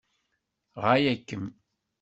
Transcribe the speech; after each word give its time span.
Ɣaya-kem. 0.83 1.45